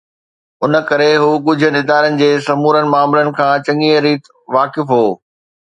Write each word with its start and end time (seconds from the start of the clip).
ان 0.63 0.71
ڪري 0.89 1.11
هو 1.23 1.27
ڳجهن 1.47 1.75
ادارن 1.83 2.17
جي 2.21 2.29
سمورن 2.47 2.85
معاملن 2.93 3.29
کان 3.39 3.53
چڱيءَ 3.65 3.95
ريت 4.05 4.23
واقف 4.55 4.85
هو 4.95 5.05